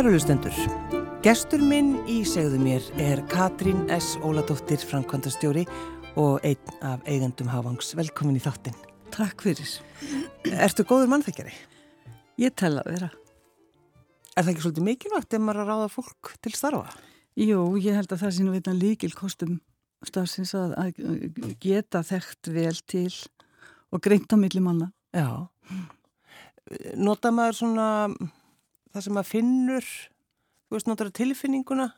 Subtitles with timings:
[0.00, 0.54] Kærulustendur,
[1.20, 4.14] gestur minn í segðu mér er Katrín S.
[4.24, 5.66] Óladóttir, Frankvandastjóri
[6.16, 7.90] og einn af eigendum Havangs.
[7.98, 8.78] Velkomin í þáttinn.
[9.12, 9.74] Takk fyrir.
[10.56, 11.52] Ertu góður mannþekkjari?
[12.40, 13.10] Ég tel að vera.
[14.32, 16.96] Er það ekki svolítið mikilvægt ef maður að ráða fólk til starfa?
[17.36, 19.60] Jú, ég held að það sé nú veitan líkil kostum
[20.08, 23.12] stafsins að, að geta þekkt vel til
[23.92, 24.94] og greint á milli manna.
[25.12, 25.44] Já.
[26.96, 27.88] Nota maður svona
[28.94, 29.92] það sem maður finnur,
[30.68, 31.92] þú veist, notar tilfinninguna?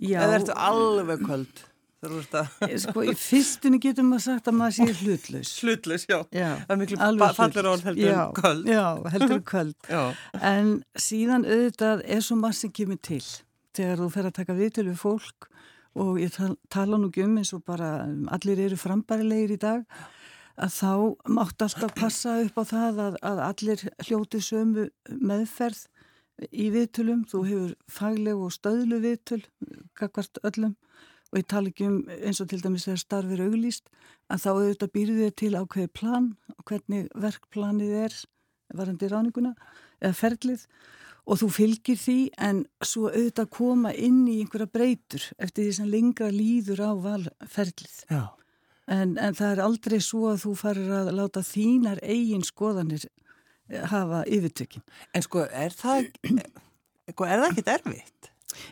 [0.00, 0.22] Já.
[0.22, 1.66] Eða ertu alveg kvöld?
[2.00, 5.50] Sko, í fyrstunni getur maður sagt að maður sé hlutlaus.
[5.60, 6.16] Hlutlaus, já.
[6.32, 6.48] já.
[6.64, 8.70] Það er miklu fallur orð heldur en kvöld.
[8.72, 9.76] Já, heldur en kvöld.
[9.94, 10.02] já.
[10.40, 13.20] En síðan auðvitað er svo maður sem kemur til
[13.76, 15.50] þegar þú fer að taka viðtölu við fólk
[16.00, 17.90] og ég tal, tala nú ekki um eins og bara
[18.32, 19.84] allir eru frambærilegir í dag
[20.60, 20.92] að þá
[21.36, 25.86] mátt alltaf passa upp á það að, að allir hljóti sömu meðferð
[26.50, 29.42] í viðtölum, þú hefur fagleg og stöðlu viðtöl
[29.98, 30.76] kakvart öllum
[31.30, 33.90] og ég tala ekki um eins og til dæmis þegar starfir auglýst
[34.30, 38.16] að þá auðvitað býrðu þið til ákveði plan og hvernig verkplanið er
[38.74, 39.54] varandi ráninguna
[40.00, 40.66] eða ferlið
[41.30, 45.90] og þú fylgir því en svo auðvitað koma inn í einhverja breytur eftir því sem
[45.92, 47.96] lengra líður á valferlið.
[48.10, 48.22] Já.
[48.90, 53.06] En, en það er aldrei svo að þú farir að láta þínar eigin skoðanir
[53.90, 54.82] hafa yfirtökin.
[55.14, 56.10] En sko, er það,
[57.12, 58.30] sko, er það ekkit erfitt?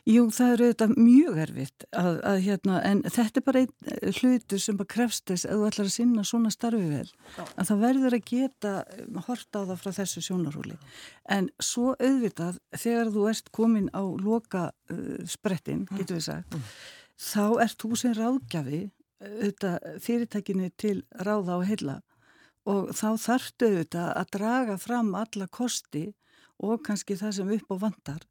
[0.09, 4.63] Jú, það er auðvitað mjög erfitt að, að hérna, en þetta er bara einn hlutur
[4.63, 7.07] sem bara krefst þess að þú ætlar að sinna svona starfi vel,
[7.55, 8.73] að það verður að geta
[9.29, 10.79] horta á það frá þessu sjónarhúli.
[11.31, 16.71] En svo auðvitað, þegar þú ert komin á loka uh, sprettin, getur við sagt, mm.
[17.31, 18.83] þá ert þú sem ráðgjafi
[19.23, 22.01] auðvitað fyrirtækinu til ráða og heila
[22.69, 26.09] og þá þarftu auðvitað að draga fram alla kosti
[26.59, 28.27] og kannski það sem upp á vandar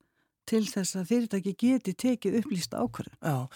[0.48, 3.16] til þess að fyrirtæki geti tekið upplýst ákvörðu.
[3.20, 3.48] Já,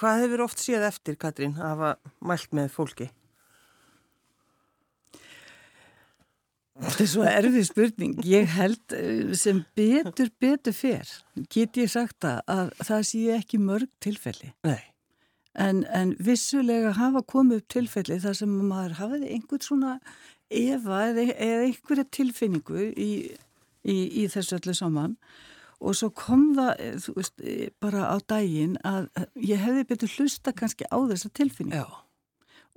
[0.00, 1.90] hvað hefur oft séð eftir, Katrín, að hafa
[2.24, 3.08] mælt með fólki?
[6.82, 8.14] Þetta er svo erfið spurning.
[8.24, 8.94] Ég held
[9.38, 11.10] sem betur, betur fer,
[11.52, 14.54] get ég sagt að það sé ekki mörg tilfelli.
[14.64, 14.80] Nei.
[15.52, 19.96] En, en vissulega hafa komið upp tilfelli þar sem maður hafiði einhvern svona
[20.48, 23.10] efa eða, eða einhverja tilfinningu í,
[23.84, 25.18] í, í þessu öllu saman
[25.82, 26.80] og svo kom það
[27.16, 27.42] veist,
[27.82, 29.10] bara á daginn að
[29.42, 31.82] ég hefði betur hlusta kannski á þessa tilfinningu.
[31.82, 32.02] Já.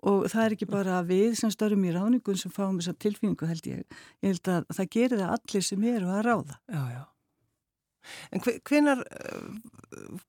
[0.05, 3.69] Og það er ekki bara við sem störum í ráningun sem fáum þessa tilfinningu held
[3.69, 3.99] ég.
[4.25, 6.57] Ég held að það gerir það allir sem eru að ráða.
[6.67, 7.03] Já, já.
[8.29, 9.01] En hvenar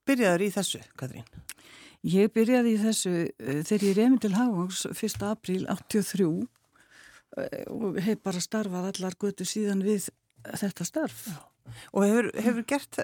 [0.09, 1.27] byrjaður í þessu, Katrín?
[2.07, 3.13] Ég byrjaði í þessu
[3.67, 5.17] þegar ég reymi til Hávangs 1.
[5.27, 6.29] apríl 83
[7.73, 10.07] og hef bara starfað allar götu síðan við
[10.47, 11.25] þetta starf.
[11.91, 13.01] Og hefur, hefur gert,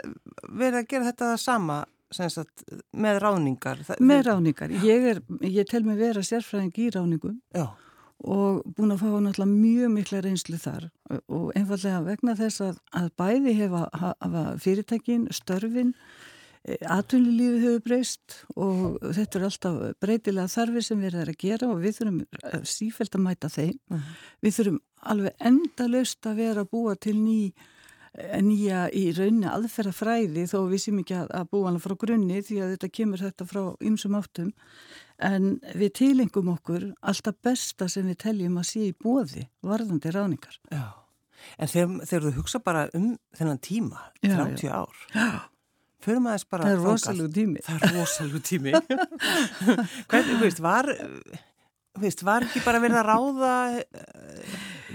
[0.47, 1.81] verið að gera þetta sama
[2.15, 2.63] sagt,
[2.95, 3.83] með ráningar?
[3.99, 4.75] Með ráningar.
[4.87, 7.73] Ég, er, ég tel mig vera sérfræðing í ráningum Já.
[8.23, 10.91] og búin að fá náttúrulega mjög mikla reynslu þar
[11.27, 15.97] og einfallega vegna þess að, að bæði hefa, hafa fyrirtækin, störfin,
[16.63, 21.83] atvinnulífi hefur breyst og þetta er alltaf breytilega þarfi sem við erum að gera og
[21.83, 23.79] við þurfum sífælt að mæta þeim.
[23.91, 24.17] Uh -huh.
[24.43, 24.81] Við þurfum
[25.13, 27.53] alveg endalust að vera að búa til ný
[28.13, 32.73] nýja í raunni aðferðafræði þó við sem ekki að búa hana frá grunni því að
[32.75, 34.51] þetta kemur þetta frá ymsum áttum
[35.17, 40.59] en við tilengum okkur alltaf besta sem við teljum að sé í bóði varðandi ráningar.
[40.69, 40.93] Já,
[41.57, 43.09] en þegar, þegar þú hugsa bara um
[43.39, 44.77] þennan tíma, 30 já, já.
[44.83, 45.31] ár, já.
[46.05, 46.67] Förum aðeins bara...
[46.67, 47.65] Það er rosalú tími.
[47.67, 48.75] Það er rosalú tími.
[50.11, 50.91] Hvernig, þú veist, var,
[52.01, 53.55] veist, var ekki bara verið að ráða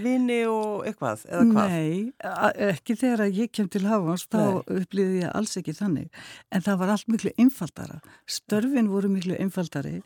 [0.01, 1.73] vini og eitthvað, eða hvað?
[1.73, 6.21] Nei, ekki þegar ég kem til Hafans, þá upplýði ég alls ekki þannig,
[6.53, 7.99] en það var allt miklu einfaldara.
[8.29, 9.99] Störfin voru miklu einfaldari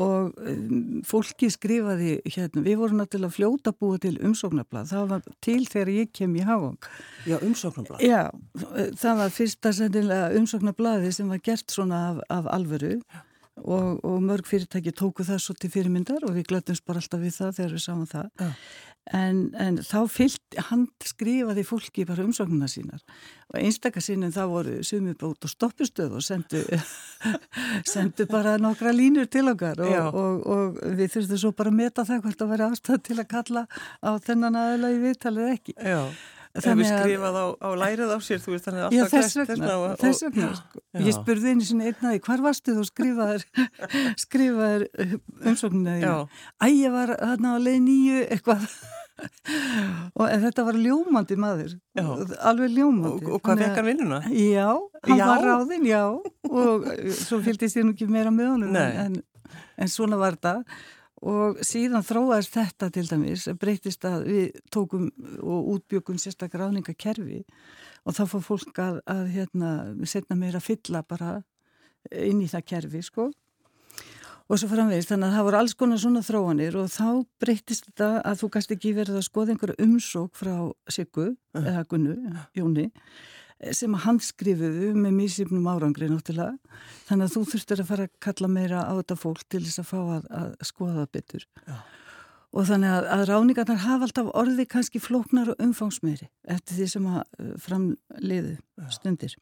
[0.00, 5.60] og um, fólki skrifaði hérna, við vorum náttúrulega fljóta búið til umsóknarblad, það var til
[5.68, 6.88] þegar ég kem í Hafang.
[7.28, 8.00] Já, umsóknarblad?
[8.04, 8.30] Já,
[9.02, 12.96] það var fyrsta sendilega umsóknarblaði sem var gert svona af, af alvöru
[13.62, 17.36] og, og mörg fyrirtæki tóku það svo til fyrirmyndar og við glætumst bara alltaf við
[17.36, 18.28] það þegar við sáum það.
[18.40, 18.50] Já.
[19.12, 23.02] En, en þá fyllt, hann skrifaði fólki bara umsóknuna sínar
[23.52, 26.62] og einstakasinnum þá voru sumið bót og stoppustöð og sendu,
[27.92, 32.06] sendu bara nokkra línur til okkar og, og, og við þurftum svo bara að meta
[32.08, 33.66] það hvort að vera ástæð til að kalla
[34.00, 35.76] á þennan í viðtalið ekki.
[35.76, 36.00] Já.
[36.54, 36.66] Að...
[36.68, 39.94] Hefur skrifað á, á lærið á sér, þú veist, þannig að alltaf þess vegna, og,
[39.98, 40.82] þess vegna, sko.
[41.02, 43.46] Ég spurði einu sinni einnaði, hvar varstu þú skrifaðir,
[44.22, 44.84] skrifaðir
[45.50, 46.12] umsóknina þínu?
[46.62, 48.68] Æ, ég var þarna á leið nýju eitthvað.
[50.18, 52.06] og þetta var ljómandi maður Já.
[52.50, 54.18] alveg ljómandi Og, og hvað fekk hann vinnuna?
[54.30, 54.70] Já,
[55.06, 55.26] hann Já?
[55.28, 56.02] var ráðinn, já
[56.50, 59.20] og svo fylgdist ég nú ekki meira með honum en,
[59.78, 60.56] en svona var þetta
[61.24, 65.06] og síðan þróaðist þetta til dæmis, breytist að við tókum
[65.40, 67.40] og útbjökum sérstaklega ráðningakerfi
[68.04, 69.70] og þá fór fólk að, að hérna,
[70.04, 71.38] setna meira að fylla bara
[72.12, 73.30] inn í það kerfi, sko.
[74.44, 77.06] Og svo framvegist, þannig að það voru alls konar svona þróanir og þá
[77.40, 80.52] breytist þetta að þú gæst ekki verið að skoða einhverju umsók frá
[80.92, 82.18] Siggu, eða Gunnu,
[82.58, 82.90] Jóni
[83.72, 86.58] sem að handskrifuðu með mísifnum árangri náttúrulega
[87.08, 89.88] þannig að þú þurftir að fara að kalla meira á þetta fólk til þess að
[89.90, 91.76] fá að, að skoða það betur Já.
[92.54, 97.08] og þannig að, að ráningarnar hafa alltaf orði kannski flóknar og umfangsmeiri eftir því sem
[97.10, 98.56] að uh, framliðu
[98.94, 99.36] stundir.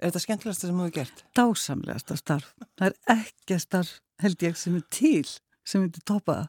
[0.00, 1.24] Er þetta skemmtilegasta sem þú hefur gert?
[1.36, 2.54] Dásamlegasta starf.
[2.80, 3.90] Það er ekki starf
[4.24, 5.26] held ég sem er til
[5.68, 6.48] sem myndi toppa það.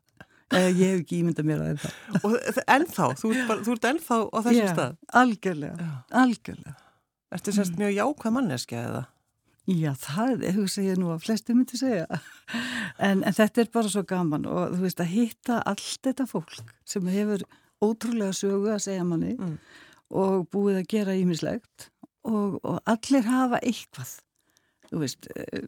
[0.51, 1.93] Eða ég hef ekki ímyndað mér að það.
[2.27, 4.95] Og þ- ennþá, þú ert, bara, þú ert ennþá á þessum Já, stað.
[5.21, 5.91] Algjörlega, Já.
[6.23, 6.73] algjörlega.
[7.31, 9.01] Ertu sérst mjög jákvæð manneskja eða?
[9.71, 12.07] Já, það er, hugsa ég nú að flestu myndi segja.
[12.99, 16.57] En, en þetta er bara svo gaman og þú veist að hitta allt þetta fólk
[16.89, 17.45] sem hefur
[17.81, 19.53] ótrúlega sögu að segja manni Mm.
[20.11, 21.87] og búið að gera ímislegt
[22.27, 24.11] og, og allir hafa eitthvað.
[24.91, 25.63] Þú veist, eh,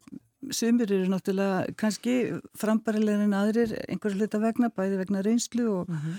[0.51, 2.13] sumir eru náttúrulega kannski
[2.59, 6.17] frambarilegir en aðrir einhverju hluta vegna, bæði vegna reynslu og, Mhm.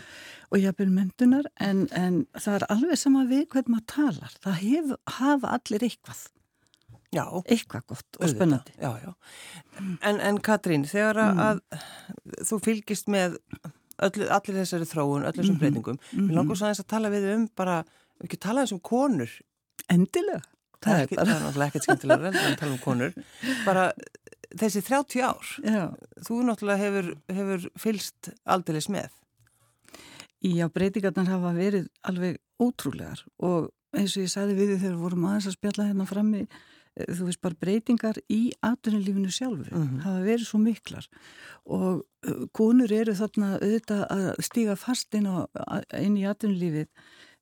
[0.52, 4.32] og jafnvel mentunar en, en það er alveg sama við hvernig maður talar.
[4.44, 6.20] Það hef, hafa allir eitthvað,
[7.12, 7.24] Já.
[7.46, 8.72] eitthvað gott og spennandi.
[8.80, 9.14] Já, já.
[10.02, 11.60] En, en Katrín, þegar að, að
[12.48, 13.38] þú fylgist með
[14.02, 17.48] öllu, allir þessari þróun, öllu þessum breytingum, við langar svo aðeins að tala við um
[17.56, 17.82] bara,
[18.20, 19.30] við ekki tala aðeins um konur,
[19.90, 20.40] Endilega.
[20.84, 23.16] Það er, náttúrulega ekkert skemmtilega en að tala um konur,
[23.64, 23.86] bara
[24.54, 25.84] þessi 30 ár, Já,
[26.26, 29.10] þú náttúrulega hefur, hefur fylst aldeilis með.
[30.44, 35.26] Já, breytingarnar hafa verið alveg ótrúlegar og eins og ég sagði við þegar við vorum
[35.30, 36.42] aðeins að spjalla hérna frammi,
[36.98, 40.00] eh, þú veist bara breytingar í atvinnulífinu sjálfu Mhm.
[40.04, 41.08] hafa verið svo miklar
[41.66, 45.48] og uh, konur eru þarna auðvitað að stíga fast inn, á,
[45.98, 46.88] inn í atvinnulífið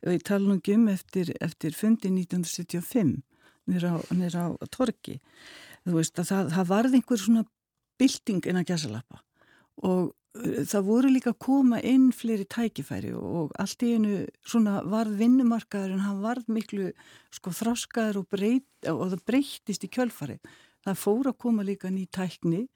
[0.03, 3.23] nú ekki um eftir, eftir fundi 1975
[3.71, 5.19] nýra á, á torki
[5.85, 7.45] þú veist að það, það varð einhver svona
[8.01, 9.23] bylting inn að gæsalappa
[9.83, 14.81] og uh, það voru líka að koma inn fleiri tækifæri og, allt í einu svona
[14.89, 16.91] varð vinnumarkaður en hann varð miklu
[17.35, 20.39] sko þráskaður og, breyt, og það breytist í kjölfari.
[20.83, 22.67] Það fór að koma líka ný tækni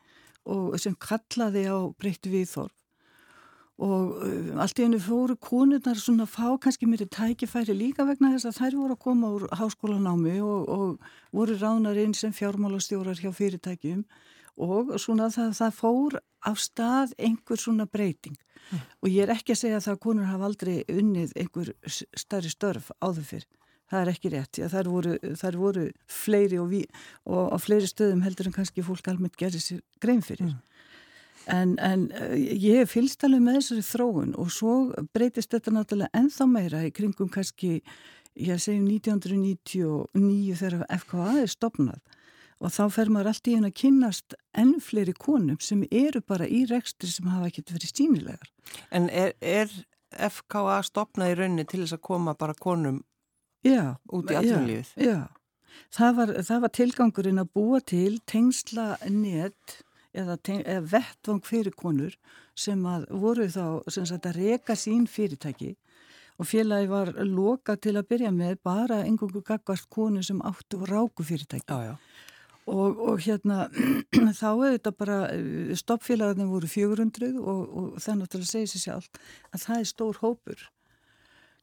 [0.47, 2.86] og sem kallaði á breyttu viðþorf
[3.79, 8.31] og uh, allt í einu fóru konurnar svona að fá kannski mér tækifæri líka vegna
[8.33, 13.21] þess að þær voru að koma úr háskólanámi og, og voru ránar inn sem fjármálastjórar
[13.21, 14.07] hjá fyrirtækjum
[14.57, 16.17] og svona það, það fór
[16.49, 18.39] af stað einhver svona breyting
[19.03, 22.51] og ég er ekki að segja það að konur hafa aldrei unnið einhver s- stærri
[22.51, 23.45] störf áður fyrr.
[23.87, 26.89] Það er ekki rétt, já, þær voru, þær voru fleiri og, við,
[27.31, 30.49] og á fleiri stöðum heldur en kannski fólk almennt gerir sér grein fyrir.
[31.47, 34.75] En, en eh, ég hef fylgst alveg með þessari þróun og svo
[35.15, 37.79] breytist þetta náttúrulega ennþá meira í kringum kannski,
[38.35, 42.01] ég segjum 1999 þegar FKA er stopnað
[42.57, 46.49] og þá fer maður allt í einu að kynnast enn fleiri konum sem eru bara
[46.49, 48.53] í rekstri sem hafa ekkert verið sínilegar.
[48.91, 49.73] En er, er
[50.11, 53.03] FKA stopnað í rauninni til þess að koma bara konum
[53.67, 54.95] Já, út í atvinnulífið?
[54.99, 55.83] Já, já.
[55.93, 59.81] Það, var, það var tilgangurinn að búa til tengsla net
[60.17, 62.15] eða, eða vettvang fyrir konur
[62.57, 65.75] sem að voru þá sem sagt að reka sín fyrirtæki
[66.39, 71.25] og félagi var loka til að byrja með bara engungu gagvart konu sem áttu ráku
[71.25, 71.65] fyrirtæki.
[71.73, 71.97] Já, já.
[72.67, 73.69] Og, og hérna
[74.41, 75.17] þá er þetta bara,
[75.79, 79.07] stoppfélagarnir voru 400 og, og það náttúrulega segir sér sjálf
[79.55, 80.65] að það er stór hópur.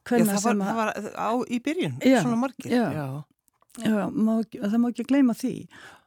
[0.08, 2.72] Hvenær það var, að- það var á, í byrjun, Já, svona margir.
[2.72, 2.86] já.
[2.96, 3.06] já.
[3.82, 5.54] Já, má, það má ekki gleyma því.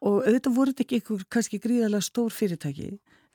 [0.08, 2.92] Og auðvitað voru þetta ekki einhver kannski gríðarlega stór fyrirtæki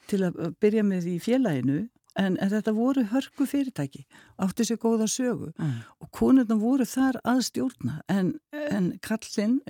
[0.09, 1.83] til að uh, byrja með í félaginu
[2.21, 4.05] en, en þetta voru hörku fyrirtæki
[4.43, 5.53] átti sér góða sögu.
[5.57, 5.83] Mm.
[6.01, 9.61] og konurna voru þar að stjórna en, en kallinn,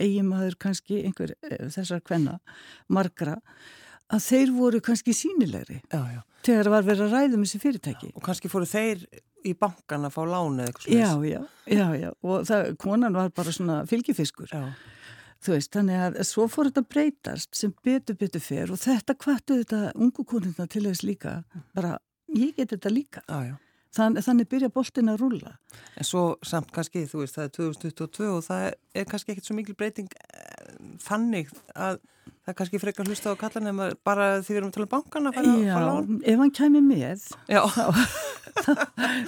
[0.00, 2.38] eiginmaður kannski einhver eh, þessar kvenna,
[2.88, 3.38] margra
[4.14, 6.20] að þeir voru kannski sínilegri Já, já.
[6.46, 9.06] þegar var verið að ræða um þessi fyrirtæki Og kannski fóru þeir
[9.46, 11.56] í bankan að fá lánu eða eitthvað Já, svoleiðis.
[11.66, 14.62] já, já, já og það, konan var bara svona fylgifiskur Já.
[15.46, 19.58] Þú veist, þannig að svo fór þetta breytast sem betur betur fer og þetta kvartu
[19.60, 21.34] þetta ungu konuna til þess líka,
[21.76, 21.98] bara
[22.34, 23.22] ég get þetta líka.
[23.28, 23.54] Já, já.
[23.96, 25.52] Þann, þannig byrja boltin að rúla.
[26.00, 28.64] En svo samt kannski, þú veist, það er 2022 og það
[28.96, 32.00] er kannski ekkert svo mikil breyting eh, þannig að
[32.46, 34.90] það er kannski frekar hlusta á kallan en bara því við erum að tala um
[34.92, 36.20] bankana fara fara Já, lán.
[36.22, 37.62] ef hann kæmi með, Já,
[38.62, 38.70] þá,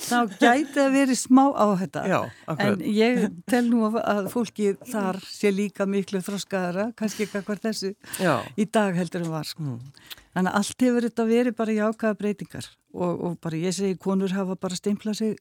[0.05, 2.21] þá gæti að veri smá á þetta Já,
[2.55, 7.93] en ég tel nú að fólki þar sé líka miklu þróskaðara, kannski ekki hvað þessu
[8.23, 8.39] Já.
[8.55, 9.77] í dag heldur en var mm.
[10.39, 14.31] þannig að allt hefur þetta verið bara jákaða breytingar og, og bara ég segi konur
[14.37, 15.39] hafa bara steimplað sig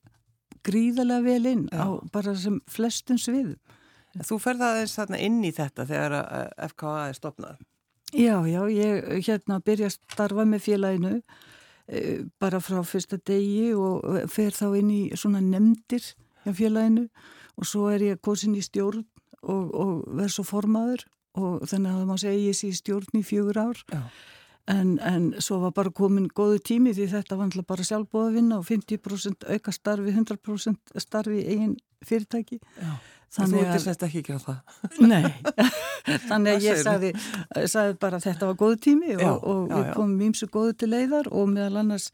[0.65, 3.53] gríðarlega vel inn á bara sem flestum svið
[4.25, 6.15] Þú ferðaðist þarna inn í þetta þegar
[6.71, 7.65] FKA er stopnað
[8.15, 11.09] Já, já, ég hérna byrja að starfa með félaginu
[11.91, 16.05] e, bara frá fyrsta degi og fer þá inn í svona nefndir
[16.45, 17.09] hjá félaginu
[17.59, 19.03] og svo er ég kosin í stjórn
[19.43, 21.03] og, og verð svo formaður
[21.35, 23.83] og þannig að það má segja ég sé í stjórn í fjögur ár.
[24.71, 28.65] En, en svo var bara komin góðu tími því þetta var bara sjálfbóða vinna og
[28.67, 31.75] 50% auka starfi, 100% starfi eigin
[32.07, 32.61] fyrirtæki.
[32.79, 32.95] Já
[33.35, 34.75] Þannig að þú ert ekki ekki á það.
[35.03, 35.25] Nei,
[36.29, 37.09] þannig að ég sagði,
[37.67, 40.77] sagði bara að þetta var góð tími og, já, og já, við komum ímsu góðu
[40.79, 42.07] til leiðar og meðal annars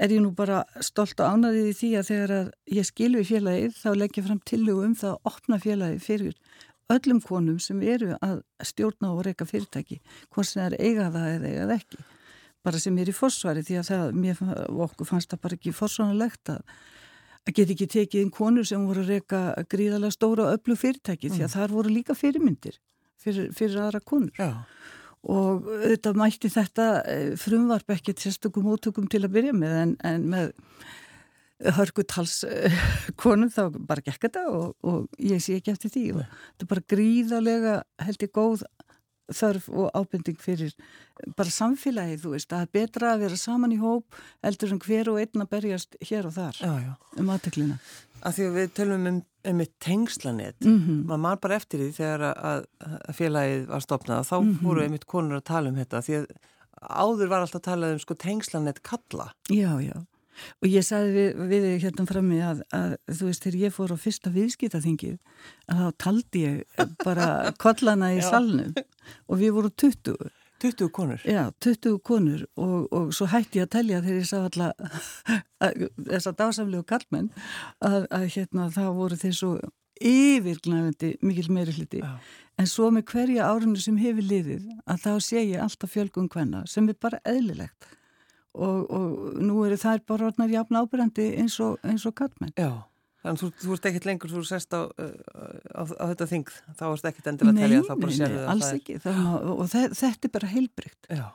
[0.00, 3.78] er ég nú bara stolt og ánaðið í því að þegar að ég skilfi félagið
[3.78, 6.36] þá legg ég fram tillögu um það að opna félagið fyrir
[6.90, 10.00] öllum konum sem eru að stjórna og reyka fyrirtæki,
[10.34, 12.00] hvort sem er eiga það eða eiga það ekki,
[12.66, 15.76] bara sem er í fórsvari því að það, mér og okkur fannst það bara ekki
[15.76, 16.64] fórsvonalegt að
[17.48, 19.42] að geta ekki tekið inn konur sem voru að reyka
[19.72, 21.34] gríðalega stóra og öllu fyrirtæki mm.
[21.34, 21.54] því að mm.
[21.56, 22.80] þar voru líka fyrirmyndir
[23.20, 24.50] fyrir, fyrir aðra konur Já.
[25.36, 30.26] og þetta mætti þetta eh, frumvarp ekkert sérstökum mótökum til að byrja með en, en
[30.32, 30.52] með
[31.76, 32.40] hörgutals
[33.20, 36.70] konum þá bara gekk þetta og, og ég sé ekki eftir því og þetta er
[36.70, 37.74] bara gríðalega
[38.06, 38.64] held ég góð
[39.36, 40.74] þörf og ábending fyrir
[41.36, 44.82] bara samfélagið, þú veist, að það er betra að vera saman í hóp eldur en
[44.84, 46.92] hver og einn að berjast hér og þar já, já.
[47.20, 47.80] um aðteklina.
[48.20, 49.18] Að því að við tölum um,
[49.50, 51.02] um eitt tengslanett, mm -hmm.
[51.08, 54.62] maður mar bara eftir því þegar að, að félagið var stopnað, þá mm -hmm.
[54.64, 56.26] fóru einmitt konur að tala um þetta, því að
[56.80, 59.32] áður var alltaf að tala um sko tengslanett kalla.
[59.48, 59.96] Já, já.
[60.60, 63.96] Og ég sagði við, við hérna frammi að, að þú veist, þegar ég fór á
[64.00, 65.16] fyrsta viðskiptaþingið
[65.70, 67.30] að þá taldi ég bara
[67.64, 68.76] kollana í salnum
[69.26, 70.30] og við vorum 20.
[70.60, 71.20] 20 konur?
[71.24, 76.28] Já, 20 konur og, og svo hætti ég að telja þegar ég sá alltaf þess
[76.28, 77.30] að dásamlegu kallmenn
[77.80, 79.52] að, að hérna það voru þeir svo
[80.00, 82.12] yfirgnæfandi mikil meiri hluti Já.
[82.60, 86.64] en svo með hverja árunni sem hefur liðið að þá sé ég alltaf fjölgum hvenna
[86.68, 87.88] sem er bara eðlilegt
[88.54, 92.54] og, og nú eru þær bara orðnar jafn ábyrgandi eins og, og kattmenn.
[92.58, 92.82] Já,
[93.24, 97.10] þannig að þú, ert ekkit lengur, þú sest á, á, á þetta þing, þá erst
[97.10, 98.40] ekkit endilega að telja, þá bara sér það.
[98.40, 101.10] Nei, alls ekki, það, og þetta er bara heilbrygt.
[101.10, 101.26] Já.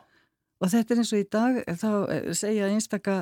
[0.63, 3.15] Og þetta er eins og í dag, þá eh, segja einstakka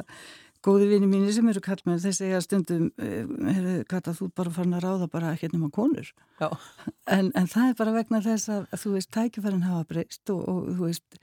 [0.64, 4.86] góði vini mínir sem eru kallmenn þeir segja stundum hefur Kata þú bara farin að
[4.86, 6.10] ráða bara ekki nema konur.
[6.40, 10.42] En, en það er bara vegna þess að, að þú veist tækifærin hafa breyst og,
[10.48, 11.20] og þú veist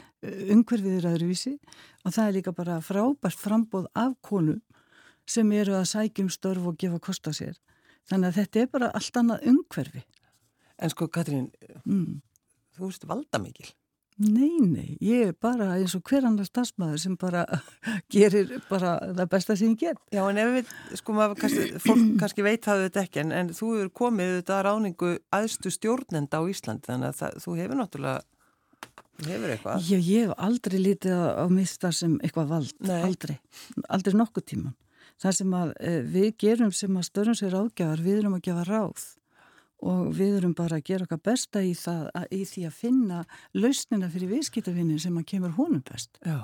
[0.56, 1.54] umhverfið er aðruvísi
[2.04, 4.60] og það er líka bara frábært frambóð af konum
[5.30, 7.58] sem eru að sækjum störf og gefa kost á sér.
[8.10, 10.06] Þannig að þetta er bara allt annað umhverfi.
[10.80, 11.50] En sko Katrín
[11.84, 12.20] mm.
[12.76, 13.70] þú veist valda mikil
[14.20, 17.46] Nei, nei, ég er bara eins og hver annar stafsmæður sem bara
[18.12, 20.00] gerir bara það besta sem ég get.
[20.12, 23.52] Já, en ef við, sko maður, kannski, fólk kannski veit það þetta ekki, en, en
[23.56, 28.20] þú hefur komið þetta ráningu aðstu stjórnenda á Ísland, þannig að það, þú hefur náttúrulega,
[29.24, 29.88] hefur eitthvað.
[29.88, 32.98] Já, ég hef aldrei lítið á, á mista sem eitthvað vald, nei.
[33.06, 33.38] aldrei,
[33.88, 34.76] aldrei nokkuð tíman.
[35.20, 38.68] Það sem að eh, við gerum sem að störum sér ágjafar, við erum að gefa
[38.68, 39.08] ráð
[39.86, 43.20] og við erum bara að gera okkar besta í, það, að, í því að finna
[43.56, 46.20] lausnina fyrir viðskiptafinnin sem að kemur honum best.
[46.26, 46.42] Já.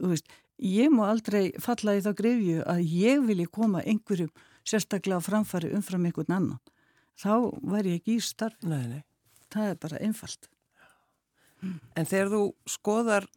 [0.00, 4.32] Þú veist, ég má aldrei falla í þá grefju að ég vilji koma einhverjum
[4.68, 6.62] sérstaklega framfari umfram einhvern annan.
[7.20, 8.56] Þá væri ég ekki í starf.
[8.64, 9.02] Nei, nei.
[9.52, 10.48] Það er bara einfalt.
[11.94, 13.28] En þegar þú skoðar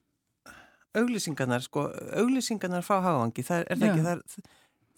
[0.96, 1.90] auglýsingarnar, sko,
[2.22, 4.52] auglýsingarnar frá Hávangi, það er, er það ekki þar,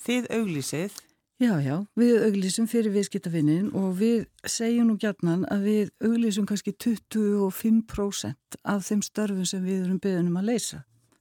[0.05, 0.99] þið auglýsið
[1.37, 6.73] Já, já, við auglísum fyrir viðskiptafinnin og við segjum nú gætnan að við auglísum kannski
[6.73, 10.79] 25% af þeim störfum sem við erum beðunum að leysa.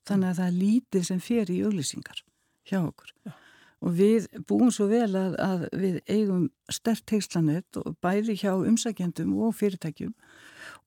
[0.08, 2.24] Þannig að það er lítið sem fer í auglísingar
[2.64, 3.12] hjá okkur.
[3.28, 3.36] Já.
[3.84, 9.36] Og við búum svo vel að, að við eigum stert tegslanett og bæði hjá umsækjandum
[9.36, 10.16] og fyrirtækjum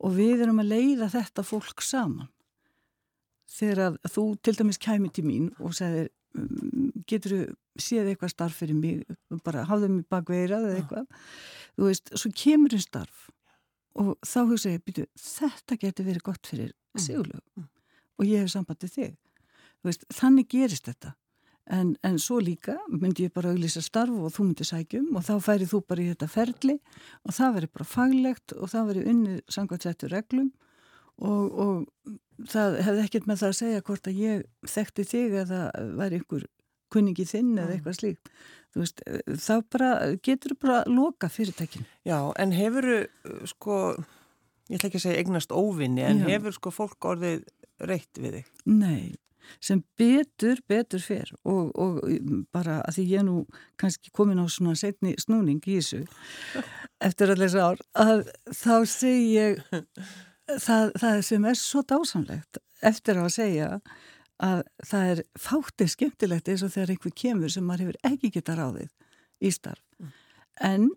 [0.02, 2.34] og við erum að leiða þetta fólk saman.
[3.46, 6.10] Þegar þú til dæmis kæmi til mín og segir
[7.10, 7.46] getur þú
[7.84, 9.04] séð eitthvað starf fyrir mig,
[9.46, 11.24] bara hafðu mig bakveirað eða eitthvað,
[11.78, 13.28] þú veist svo kemur einn starf
[14.00, 17.02] og þá hugsa ég, byrju, þetta getur verið gott fyrir mm.
[17.04, 17.72] sigurlegu mm.
[18.20, 19.18] og ég hef sambandið þig
[19.88, 21.16] veist, þannig gerist þetta
[21.70, 25.34] en, en svo líka myndi ég bara auðvisa starf og þú myndi sækjum og þá
[25.46, 26.78] færið þú bara í þetta ferli
[27.24, 30.50] og það verið bara faglegt og það verið unnið sangvært settur reglum
[31.20, 35.62] og, og það hefði ekkert með það að segja hvort að ég þekkti þig eða
[36.00, 36.48] væri einhver
[36.94, 38.32] kunningi þinn eða eitthvað slíkt
[38.78, 39.02] veist,
[39.42, 39.92] þá bara
[40.26, 42.90] getur þú bara loka fyrirtækin Já, en hefur
[43.50, 43.80] sko
[44.70, 46.30] ég ætla ekki að segja eignast óvinni en Já.
[46.36, 47.48] hefur sko fólk orðið
[47.90, 48.54] reitt við þig?
[48.70, 49.16] Nei,
[49.64, 52.02] sem betur, betur fer og, og
[52.54, 53.38] bara að því ég nú
[53.80, 56.04] kannski komin á svona setni snúning í þessu
[57.08, 59.64] eftir allir þess ár að þá segi ég
[60.58, 63.72] það, það sem er svo dásamlegt eftir að segja
[64.40, 68.56] að það er fáttið skemmtilegt eins og þegar einhver kemur sem maður hefur ekki geta
[68.56, 68.90] ráðið
[69.44, 70.12] í starf mm.
[70.70, 70.90] en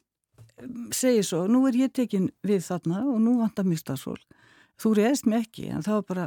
[0.94, 4.40] segir svo, nú er ég tekin við þarna og nú vantar mér starfsfólk
[4.80, 6.26] þú reyðist mér ekki en það var bara,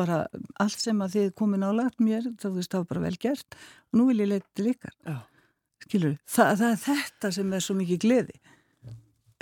[0.00, 0.18] bara
[0.60, 3.56] allt sem að þið komin álagt mér, það var bara vel gert
[3.92, 5.20] og nú vil ég leita til ykkar Já.
[5.86, 8.42] skilur, Þa, það er þetta sem er svo mikið gleði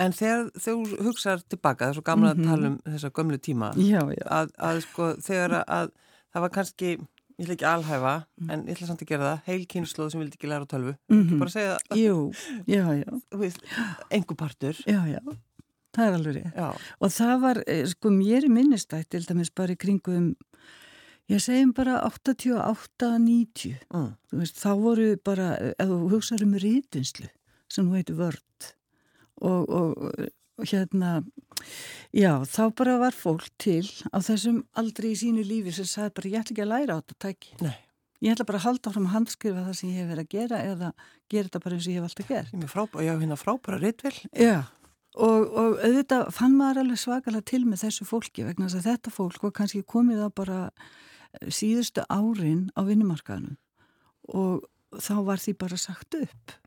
[0.01, 0.71] En þegar þú
[1.05, 2.47] hugsaður tilbaka, það er svo gamla mm -hmm.
[2.47, 4.25] að tala um þessa gömlu tíma já, já.
[4.25, 5.91] Að, að sko þegar að
[6.33, 8.51] það var kannski ég ætla ekki alhæfa, mm.
[8.53, 9.39] en ég ætla samt að gera það.
[9.47, 10.93] Heil kynsluð sem vildi ekki læra á tölvu.
[11.09, 11.39] Mm -hmm.
[11.39, 12.17] bara segja það Jú,
[12.67, 13.09] já, já.
[14.09, 14.75] Engu partur.
[14.85, 15.21] Já, já,
[15.95, 16.81] það er alveg rétt.
[16.99, 20.35] Og það var, eh, sko, mér er minnistætt til dæmis bara í kringum
[21.31, 24.43] ég segjum bara 88-90 mm.
[24.53, 27.29] þá voru bara, ef þú hugsaður um rítinslu
[27.71, 28.73] sem þú heitir vörd
[29.41, 30.27] og, og
[30.61, 31.23] hérna,
[32.13, 36.31] já, þá bara var fólk til á þessum aldrei í sínu lífi sem sagði bara
[36.33, 37.57] ég ætla ekki að læra á þetta tæki.
[37.63, 37.75] Nei.
[38.23, 40.61] Ég ætla bara að halda áfram að handskrifa það sem ég hef verið að gera
[40.63, 40.93] eða
[41.33, 42.53] gera þetta bara eins og ég hef alltaf gert.
[42.53, 44.13] Ég já, hérna frábæra reytvel.
[44.31, 44.59] Já,
[45.13, 49.13] og, og auðvitað fann maður alveg svakalega til með þessu fólki vegna þess að þetta
[49.13, 53.57] fólk var kannski komið á bara eh, síðustu árin á vinnumarkaðinu
[54.33, 54.63] og
[55.03, 56.57] þá var því bara sagt upp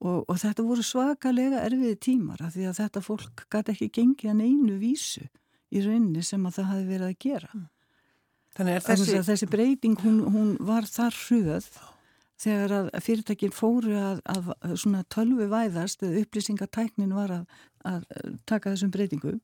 [0.00, 4.30] Og, og þetta voru svakalega erfiði tímar af því að þetta fólk gæti ekki gengið
[4.32, 5.26] að einu vísu
[5.70, 7.50] í rauninni sem að það hafi verið að gera.
[7.52, 7.66] Mm.
[8.56, 9.18] Þannig er þessi...
[9.28, 11.68] Þessi breyting hún, hún var þar hrjöð
[12.40, 14.48] þegar að fyrirtækin fóru að, að
[14.80, 18.08] svona tölvu væðast eða upplýsingatæknin var að, að
[18.48, 19.38] taka þessum breytingum.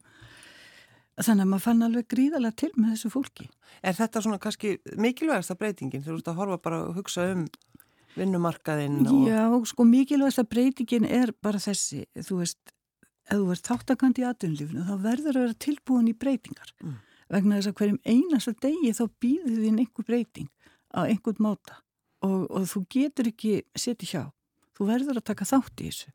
[1.17, 3.47] Þannig að maður fann alveg gríðalega til með þessu fólki.
[3.85, 6.05] Er þetta svona kannski mikilvægasta breytingin?
[6.05, 7.47] Þú veist að horfa bara að hugsa um
[8.17, 9.27] vinnumarkaðinn og...
[9.29, 12.75] Já, sko mikilvægast að breytingin er bara þessi, þú veist
[13.27, 16.73] ef þú ert þáttakandi í aðunlífnu þá verður að vera tilbúin í breytingar.
[16.83, 16.97] Mm.
[17.27, 20.51] vegna þess að hverjum einasta degi þá býður þín einhver breyting
[20.95, 21.81] á einhvern máta
[22.23, 24.23] og, og þú getur ekki setið hjá.
[24.77, 26.13] Þú verður að taka þátt í þessu.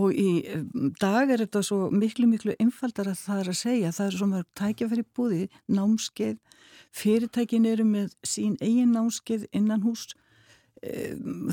[0.00, 3.92] Og í um, dag er þetta svo miklu miklu einfaldar að það er að segja.
[3.94, 6.38] Það er svona tækjafæri búði námskeið,
[6.94, 10.08] fyrirtækin eru með sín eigin námskeið innan hús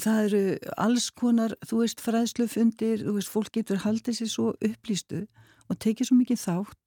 [0.01, 0.41] það eru
[0.81, 5.25] alls konar, þú veist, fræðslufundir, þú veist, fólk getur haldið sér svo upplýstu
[5.71, 6.79] og tekið svo mikið þátt,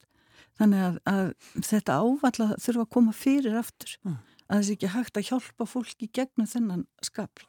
[0.60, 1.26] þannig að, að
[1.70, 4.20] þetta ávalla þurfa að koma fyrir aftur, mm.
[4.48, 7.48] að þessi ekki hægt að hjálpa fólki gegnum þennan skapl.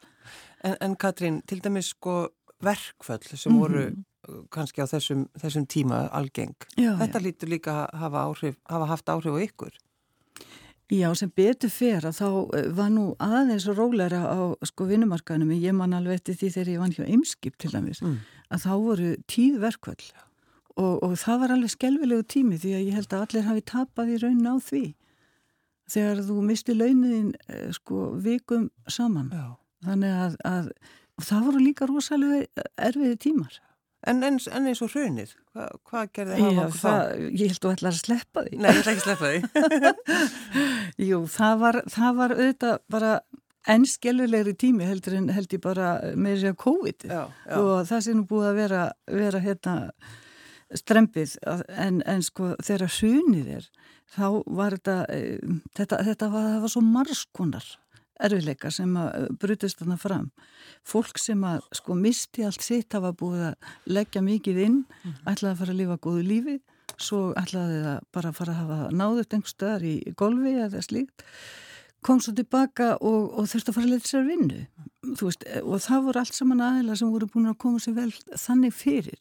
[0.64, 2.26] En, en Katrín, til dæmis sko
[2.64, 3.60] verkföll sem mm -hmm.
[3.60, 3.82] voru
[4.28, 7.24] uh, kannski á þessum, þessum tíma algeng, já, þetta já.
[7.24, 9.74] lítur líka að hafa, hafa haft áhrif á ykkur?
[10.92, 15.74] Já, sem betur fer að þá eh, var nú aðeins rólæra á sko vinnumarkanum, ég
[15.74, 18.20] man alveg eftir því þegar ég vann hjá Eimskip til dæmis, mm.
[18.54, 20.06] að þá voru tíð verkvöld
[20.76, 24.12] og, og það var alveg skelvilegu tími því að ég held að allir hafi tapað
[24.14, 24.84] í raunin á því
[25.90, 29.30] þegar þú misti launin eh, sko vikum saman.
[29.34, 29.46] Já.
[29.86, 30.70] Þannig að, að
[31.26, 33.58] það voru líka rosalega erfiði tímar.
[34.06, 37.14] En, en, en eins og hrunið, Hva, hvað gerði hafa okkur það?
[37.26, 38.58] Ég held að þú ætla að sleppa því.
[38.60, 39.40] Nei, ég ætla ekki að sleppa því.
[41.08, 43.16] Jú, það var, það var auðvitað bara
[43.66, 47.56] ennskellulegri tími heldur en held ég bara með því að COVID já, já.
[47.58, 49.74] og það sé nú búið að vera, vera hérna
[50.76, 51.34] strempið
[51.74, 53.68] en, en sko þegar hrunið er
[54.14, 57.66] þá var þetta, eh, þetta, þetta var, var svo margskonar
[58.22, 60.30] erfileika sem að eh, brutist þarna fram.
[60.86, 65.22] Fólk sem að sko misti allt sitt hafa búið að leggja mikið inn, mm -hmm.
[65.32, 66.56] ætlaði að fara að lifa góðu lífi,
[66.96, 71.24] svo ætlaði það bara að fara að hafa náðut einhver stöðar í, golfi eða slíkt,
[72.02, 74.60] kom svo tilbaka og, og þurfti að fara að leta sér vinnu.
[75.20, 78.12] Veist, eh, og það voru allt saman aðeila sem voru búin að koma sér vel
[78.34, 79.20] þannig fyrir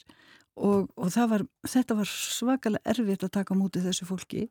[0.55, 4.47] og, og var, þetta var svakalega erfitt að taka mútið þessu fólki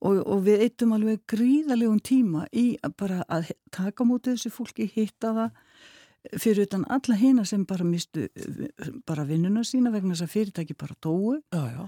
[0.00, 4.88] og, og við eittum alveg gríðalegum tíma í að bara að taka mútið þessu fólki,
[4.94, 8.28] hitta það fyrir utan alla hina sem bara mistu
[9.08, 11.84] bara vinnuna sína vegna þess að fyrirtæki bara dói já, já.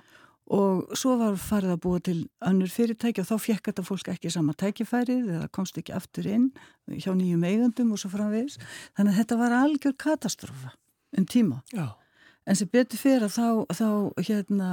[0.57, 4.33] og svo var farið að búa til önnur fyrirtæki og þá fekk þetta fólk ekki
[4.33, 6.49] sama tækifærið eða komst ekki aftur inn
[6.89, 8.57] hjá nýjum eigandum og svo framvegis.
[8.97, 10.73] Þannig að þetta var algjör katastrófa
[11.19, 11.61] um tíma.
[11.77, 11.93] Já
[12.43, 13.89] En sem betur fyrir að þá, þá
[14.27, 14.71] hérna,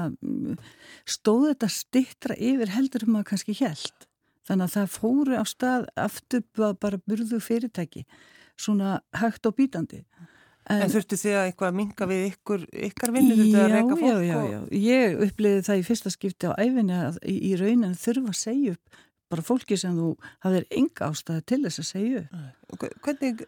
[1.05, 4.07] stóð þetta stittra yfir heldur um að kannski held.
[4.49, 8.05] Þannig að það fóru á stað aftur bara burðu fyrirtæki
[8.59, 10.01] svona hægt og bítandi.
[10.69, 13.37] En, en þurftu þið að eitthvað minga við ykkur, ykkar vinnu?
[13.49, 14.59] Já, já, já, já.
[14.75, 18.75] Ég uppliði það í fyrsta skipti á æfinni að í, í raunin þurfa að segja
[18.75, 20.11] upp bara fólki sem þú
[20.45, 22.21] hafðir enga ástæði til þess að segja.
[22.69, 23.43] Hvernig,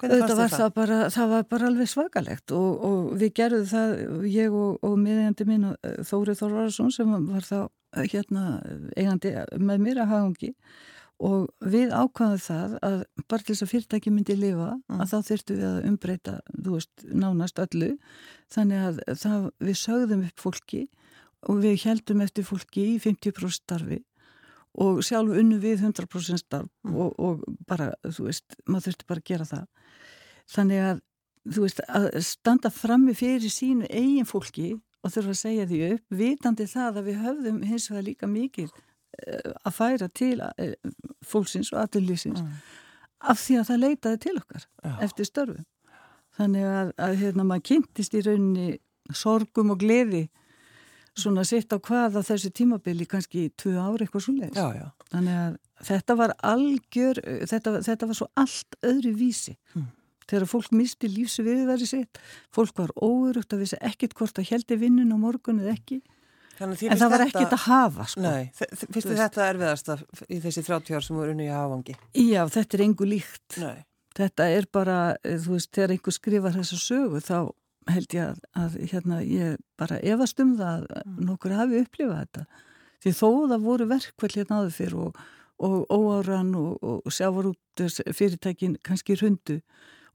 [0.00, 0.56] hvernig fannst þetta?
[0.56, 3.94] Það, bara, það var bara alveg svakalegt og, og við gerðum það,
[4.30, 5.68] ég og, og miðjandi mín
[6.10, 7.60] Þórið Þorvararsson sem var þá
[8.06, 8.46] hérna
[8.96, 10.52] eigandi með mér að hafa ungi
[11.20, 15.00] og við ákvaðum það að bara til þess að fyrirtæki myndi lifa mm.
[15.02, 17.90] að þá þurftu við að umbreyta þú veist, nánast öllu
[18.54, 20.82] þannig að það, við sögðum upp fólki
[21.50, 24.00] og við heldum eftir fólki í 50% starfi
[24.78, 26.94] og sjálf unnu við 100% starf mm.
[26.94, 29.96] og, og bara, þú veist, maður þurfti bara að gera það
[30.50, 31.00] þannig að,
[31.54, 36.04] þú veist, að standa frammi fyrir sínu eigin fólki og þurfa að segja því upp,
[36.12, 38.68] vitandi það að við höfðum hins vegar líka mikil
[39.18, 40.76] Eh, að færa til eh,
[41.26, 42.50] fólksins og aðlýsins mm.
[43.32, 44.92] af því að það leitaði til okkar Já.
[45.04, 45.64] eftir störfu
[46.38, 48.68] þannig að, að hérna maður kynntist í rauninni
[49.10, 50.28] sorgum og gleði
[51.18, 55.56] svona sitt á hvaða þessu tímabili kannski í tvö ári eitthvað svo leiðis þannig að
[55.88, 59.88] þetta var algjör þetta, þetta var svo allt öðru vísi mm.
[60.30, 62.22] þegar fólk misti lífsu viðverði sitt
[62.54, 66.00] fólk var óurugt að vissi ekkit hvort að heldi vinnun á morgun eða ekki
[66.60, 67.40] En það var þetta...
[67.40, 68.20] ekkit að hafa sko.
[68.20, 69.86] Nei, finnst þið þetta erfiðast
[70.28, 71.94] í þessi 30 ár sem voru unni í hafangi?
[72.12, 73.56] Já, þetta er engu líkt.
[73.62, 73.78] Nei.
[74.20, 77.38] Þetta er bara, eh, þú veist, þegar einhver skrifar þessa sögu þá
[77.96, 81.20] held ég að, að hérna, ég bara efast um það að mm.
[81.28, 82.64] nokkur hafi upplifað þetta.
[83.00, 85.22] Því þó það voru verkveld hérna áður fyrir og,
[85.60, 87.84] og óáran og, og sjávar út
[88.16, 89.60] fyrirtækin kannski hundu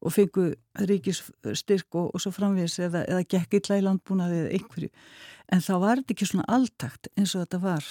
[0.05, 0.51] og fengu
[0.85, 4.91] ríkisstyrk og, og svo framvís eða, eða gekk illa í landbúnaði eða einhverju.
[5.53, 7.87] En þá var þetta ekki svona alltakt eins og þetta var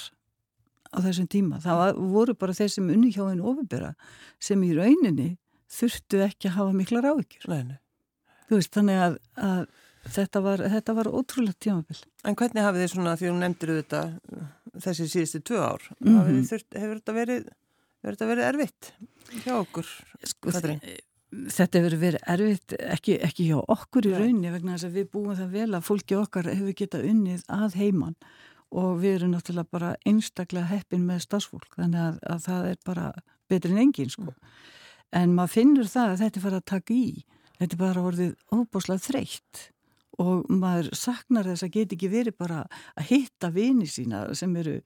[0.94, 1.62] á þessum tíma.
[1.64, 3.94] Það var, voru bara þeir sem unni hjá einu ofibera
[4.42, 5.32] sem í rauninni
[5.74, 7.48] þurftu ekki að hafa mikla ráðikjur.
[8.48, 9.64] Þú veist, þannig að, að
[10.16, 12.00] þetta, var, þetta var ótrúlega tímabill.
[12.24, 14.02] En hvernig hafið þið svona, því þú nefndir þetta
[14.84, 16.46] þessi síðustu tvö ár, mm -hmm.
[16.50, 17.50] þurft, hefur þetta verið,
[18.04, 18.92] verið erfitt
[19.44, 19.92] hjá okkur?
[20.24, 20.54] Sko,
[21.34, 25.34] Þetta hefur verið erfitt, ekki, ekki hjá okkur í rauninni vegna þess að við búum
[25.34, 28.14] það vel að fólki okkar hefur getað unnið að heimann
[28.70, 33.08] og við erum náttúrulega bara einstaklega heppin með stafsfólk þannig að, að það er bara
[33.50, 34.30] betur en engin sko.
[34.30, 34.54] Mm.
[35.14, 37.24] En maður finnur það að þetta er farið að taka í,
[37.60, 39.68] þetta er bara orðið óbúslega þreytt
[40.22, 42.60] og maður saknar þess að geti ekki verið bara
[42.94, 44.76] að hitta vini sína sem eru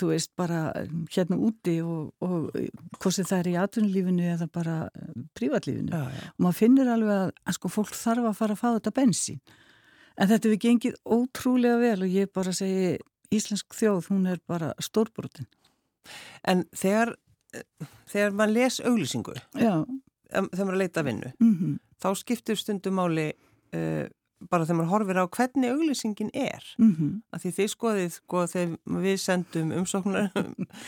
[0.00, 2.46] þú veist, bara um, hérna úti og, og
[2.96, 6.30] hvort sem það er í atvinnulífinu eða bara um, prívatlífinu já, já.
[6.32, 9.42] og maður finnir alveg að, að sko fólk þarf að fara að fá þetta bensín
[10.16, 13.00] en þetta við gengið ótrúlega vel og ég bara segi
[13.32, 15.46] Íslensk þjóð, hún er bara stórbrotin
[16.44, 17.14] En þegar
[18.10, 19.72] þegar maður les auglýsingu já.
[20.32, 21.78] þegar maður leita vinnu mm -hmm.
[22.02, 23.30] Þá skiptur stundum máli
[23.76, 24.08] uh,
[24.50, 27.38] bara þegar maður horfir á hvernig auglýsingin er mm -hmm.
[27.38, 30.30] því þið skoðið sko, þegar við sendum umsóknar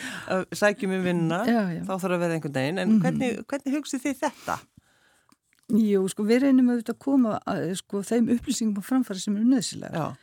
[0.60, 1.82] sækjum um vinna já, já.
[1.86, 3.02] þá þarf að vera einhvern veginn en mm -hmm.
[3.02, 4.58] hvernig, hvernig hugsið þið þetta?
[5.74, 9.44] Jú, sko við reynum auðvitað að koma að, sko, þeim upplýsingum á framfæri sem eru
[9.44, 10.16] nöðsilega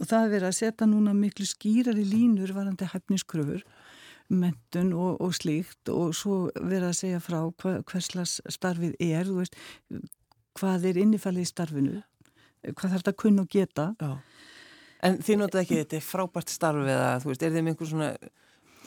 [0.00, 3.64] og það er verið að setja núna miklu skýrari línur varandi hæfniskröfur
[4.30, 9.56] mentun og, og slíkt og svo verið að segja frá hva, hverslas starfið er, veist,
[10.60, 11.98] hvað er innifallið í starfinu
[12.68, 14.12] hvað þarf þetta að kunna og geta Já.
[15.06, 18.08] En þið notaðu ekki þetta frábært starf eða þú veist, er þið með einhver svona,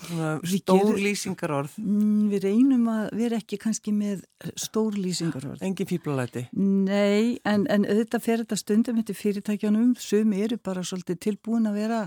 [0.04, 1.78] svona stór lýsingarorð?
[1.82, 4.22] Mm, við reynum að vera ekki kannski með
[4.62, 6.46] stór lýsingarorð Engin fýblalæti?
[6.60, 11.82] Nei, en, en auðvitað fer þetta stundum þetta fyrirtækjanum, sumi eru bara svolítið tilbúin að
[11.82, 12.04] vera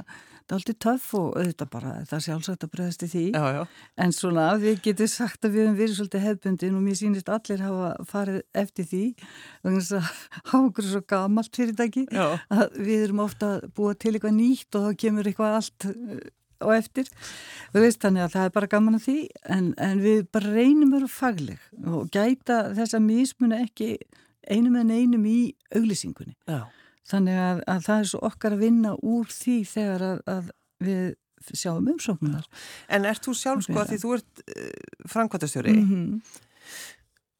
[0.46, 3.44] það er alltaf töff og auðvitað bara það er sjálfsagt að bregðast í því já,
[3.56, 3.62] já.
[4.04, 7.64] en svona við getum sagt að við hefum verið svolítið hefbundin og mér sýnist allir
[7.66, 9.02] hafa farið eftir því
[9.64, 10.12] þannig að
[10.52, 12.26] hafa okkur svo gamalt fyrirtæki já.
[12.54, 16.78] að við erum ofta búið til eitthvað nýtt og þá kemur eitthvað allt og uh,
[16.78, 17.10] eftir
[17.74, 19.18] veist, þannig að það er bara gaman að því
[19.58, 23.96] en, en við bara reynum að vera fagleg og gæta þess að mismuna ekki
[24.46, 25.40] einum en einum í
[25.74, 26.68] auglýsingunni Já
[27.06, 30.50] Þannig að, að það er svo okkar að vinna úr því þegar að, að
[30.86, 31.04] við
[31.54, 32.48] sjáum umsóknunar.
[32.90, 34.66] En ert þú sjálf sko að því þú ert uh,
[35.12, 36.36] framkvæmtastjóri, mm -hmm.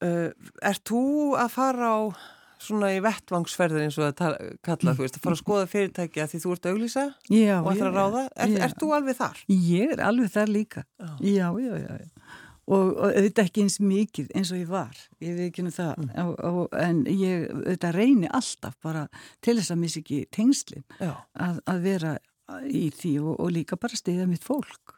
[0.07, 0.31] uh,
[0.71, 1.03] ert þú
[1.35, 2.01] að fara á
[2.67, 6.31] svona í vettvangsferðin eins og að kalla þú veist, að fara að skoða fyrirtæki að
[6.31, 9.43] því þú ert auglýsa já, og ætla að ráða, er, ert þú alveg þar?
[9.53, 10.85] Ég er alveg þar líka,
[11.21, 12.09] já, já, já, já
[12.67, 15.93] og, og auðvitað ekki eins mikið eins og ég var, ég veit ekki um það.
[16.03, 16.11] Mm.
[16.25, 19.07] og, og, en ég auðvitað reyni alltaf bara
[19.45, 22.17] til þess að missa ekki tengslinn að, að vera
[22.67, 24.95] í því og líka bara stiða mitt fólk.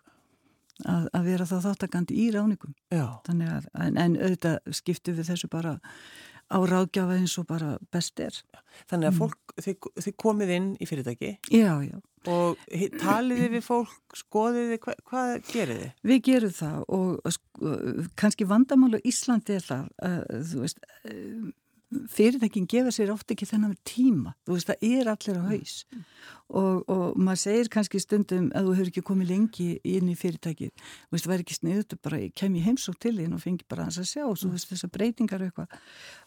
[0.86, 5.72] Að, að vera þá þáttakandi í ráningum að, en, en auðvitað skiptu við þessu bara
[6.48, 8.36] á ráðgjafa eins og bara best er
[8.88, 9.18] Þannig að mm.
[9.18, 9.64] fólk, mm.
[9.66, 12.58] þið, þið komið inn í fyrirtæki Já, já Og
[13.00, 15.92] taliði við fólk, skoðiði, hva, hvað gerir þið?
[16.10, 17.76] Við gerum það og sko,
[18.18, 20.18] kannski vandamálu Íslandi er það, uh,
[20.50, 21.46] þú veist, uh,
[21.88, 25.74] fyrirtækin gefa sér ofta ekki þennan tíma, þú veist það er allir á haus.
[25.88, 26.04] Mm.
[26.60, 30.72] og, og maður segir kannski stundum að þú hefur ekki komið lengi inn í fyrirtækið,
[30.72, 33.86] þú veist það væri ekki sniðut bara kem ég heimsók til þín og fengi bara
[33.88, 35.78] hans að sjá og svo veist þessar breytingar eitthvað.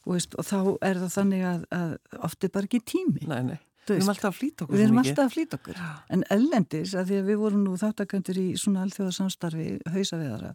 [0.05, 1.91] Og, og þá er það þannig að, að
[2.29, 3.27] ofta er bara ekki tími.
[3.29, 3.59] Nei, nei.
[3.89, 4.77] Við erum alltaf að flýta okkur.
[4.77, 5.79] Við erum alltaf að flýta okkur.
[6.13, 10.51] En ellendis, að því að við vorum nú þáttakandur í svona alþjóðarsamstarfi hausaveðara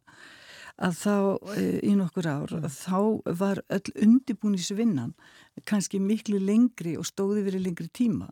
[0.76, 1.14] að þá
[1.56, 2.98] e, í nokkur ár þá
[3.38, 5.14] var öll undibúnisvinnan
[5.68, 8.30] kannski miklu lengri og stóði verið lengri tíma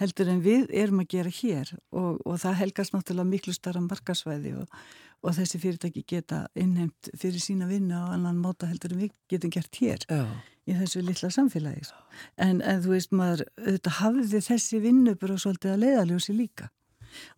[0.00, 4.54] heldur en við erum að gera hér og, og það helgast náttúrulega miklu starra markasvæði
[4.62, 4.80] og,
[5.20, 9.52] og þessi fyrirtæki geta innheimt fyrir sína vinna og annan móta heldur en við getum
[9.52, 10.24] gert hér Já.
[10.70, 11.90] í þessu lilla samfélagi
[12.36, 16.70] en, en þú veist maður, þetta hafði þessi vinnu bara svolítið að leiðaljósi líka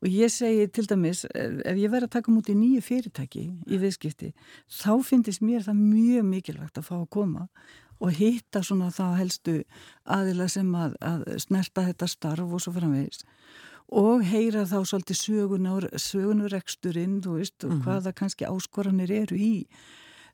[0.03, 4.33] og ég segi til dæmis ef ég verð að taka mútið nýju fyrirtæki í viðskipti
[4.69, 7.49] þá finnst mér það mjög mikilvægt að fá að koma
[8.03, 9.59] og hitta svona þá helstu
[10.11, 13.23] aðila sem að, að snerta þetta starf og svo framvegis.
[13.93, 17.83] Og heyra þá svolítið sögunur, sögunureksturinn þú veist og -hmm.
[17.85, 19.67] hvaða kannski áskoranir eru í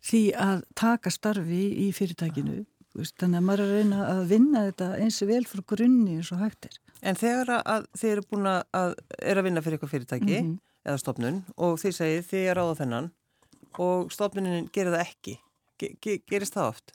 [0.00, 2.64] því að taka starfi í fyrirtækinu.
[2.94, 6.16] Veist, þannig að maður er að reyna að vinna þetta eins og vel frá grunni
[6.16, 9.78] eins og hægt er En þegar að þið eru búin að er að vinna fyrir
[9.78, 10.58] eitthvað fyrirtæki mm -hmm.
[10.84, 13.10] eða stopnun og þið segið þið er áða þennan
[13.78, 15.38] og stopnunin gerir það ekki
[15.78, 16.94] Ge ge gerist það oft?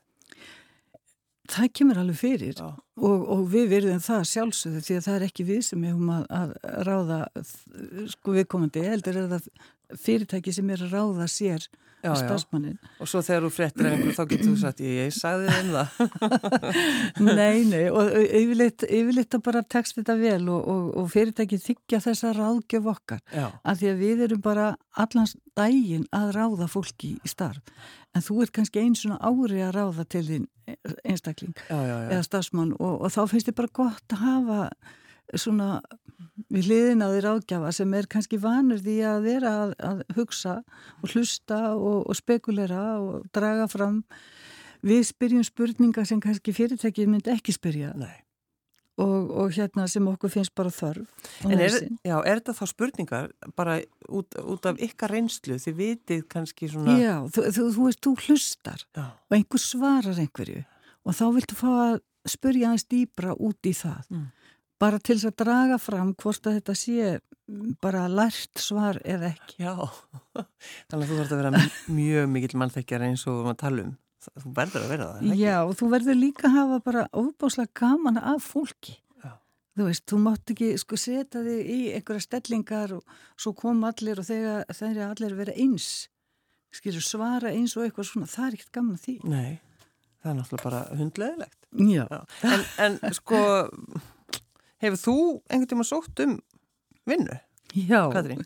[1.53, 5.45] Það kemur alveg fyrir og, og við verðum það sjálfsögðu því að það er ekki
[5.47, 6.53] við sem hefum að, að
[6.87, 7.19] ráða
[8.13, 9.49] sko viðkomandi heldur er það
[9.99, 11.65] fyrirtæki sem er að ráða sér
[12.03, 12.77] já, starfsmannin.
[13.01, 15.89] Og svo þegar þú frettir einhverju þá getur þú sagt ég, sagði þeim það.
[17.39, 22.01] nei, nei og yfirleitt, yfirleitt að bara tekst þetta vel og, og, og fyrirtæki þykja
[22.07, 23.21] þessa ráðgjöf okkar.
[23.31, 23.47] Já.
[23.61, 27.61] Af því að við erum bara allans dægin að ráða fólki í starf.
[28.13, 30.49] En þú ert kannski eins og ári að ráða til þín
[31.03, 34.59] einstakling já, eða starfsmann og, og þá finnst þið bara gott að hafa
[35.35, 35.81] svona
[36.53, 40.57] við hliðin á því ráðgjafa sem er kannski vanur því að vera að, að hugsa
[41.01, 44.03] og hlusta og, og spekulera og draga fram.
[44.83, 47.93] Við spyrjum spurninga sem kannski fyrirtækið myndi ekki spyrja.
[49.01, 51.73] Og, og hérna sem okkur finnst bara þörf En er,
[52.05, 55.57] já, er þetta þá spurningar bara út, út af ykkar reynslu?
[55.57, 59.07] Þið vitið kannski svona Já, þú, þú, þú veist, þú hlustar já.
[59.09, 60.61] og einhver svarar einhverju
[61.03, 61.95] og þá viltu fá að
[62.29, 64.05] spurja hans dýbra út í það.
[64.13, 64.29] Mm
[64.81, 67.19] bara til þess að draga fram hvort að þetta sé
[67.83, 69.57] bara lært svar eða ekki.
[69.61, 69.75] Já,
[70.89, 71.63] þannig að þú þarfst að vera
[71.97, 73.93] mjög mikill mannþekkjar eins og maður tala um.
[74.23, 75.39] Þú verður að vera það, ekki?
[75.43, 78.95] Já, og þú verður líka að hafa bara óbáslega gaman af fólki.
[79.19, 79.33] Já.
[79.75, 84.21] Þú veist, þú mátt ekki sko setja þig í einhverja stellingar og svo kom allir
[84.23, 85.89] og þegar þeir eru allir að vera eins.
[86.73, 89.17] Skilur svara eins og eitthvað svona, það er ekkert gaman því.
[89.27, 89.51] Nei,
[90.23, 91.59] það er náttúrulega bara hundleðilegt.
[91.83, 92.05] Já.
[92.07, 92.21] Já.
[92.47, 93.43] En, en sko
[94.83, 95.17] Hefur þú
[95.47, 96.37] einhvern tíma sótt um
[97.07, 97.39] vinnu?
[97.73, 98.43] Já, Katrín?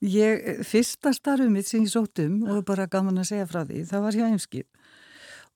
[0.00, 3.84] ég, fyrsta starfum mitt sem ég sótt um og bara gaman að segja frá því,
[3.88, 4.80] það var hjá Eimskip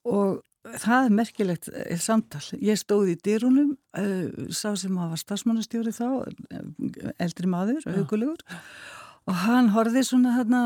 [0.04, 0.42] og
[0.80, 2.42] það er merkilegt eh, samtal.
[2.64, 8.40] Ég stóði í dyrunum, uh, sá sem var stafsmannastjóri þá, eh, eldri maður, augulegur
[9.24, 10.62] og hann horfið svona hérna,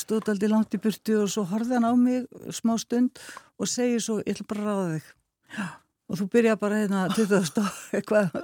[0.00, 3.20] stóð aldrei langt í burtu og svo horfið hann á mig smá stund
[3.60, 5.14] og segir svo, ég ætla bara að ráða þig.
[5.52, 5.66] Já
[6.12, 7.62] og þú byrja bara hérna 20.
[7.96, 8.34] eitthvað